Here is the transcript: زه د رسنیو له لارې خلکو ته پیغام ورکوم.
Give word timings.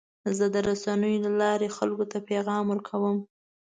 زه 0.37 0.45
د 0.53 0.55
رسنیو 0.69 1.23
له 1.25 1.31
لارې 1.41 1.75
خلکو 1.77 2.05
ته 2.11 2.17
پیغام 2.29 2.63
ورکوم. 2.69 3.17